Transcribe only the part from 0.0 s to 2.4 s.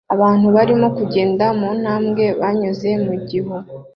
Abantu barimo kugenda muntambwe